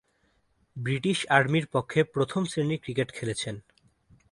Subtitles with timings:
[0.75, 3.55] British আর্মির পক্ষে প্রথম-শ্রেণীর ক্রিকেট খেলেছেন।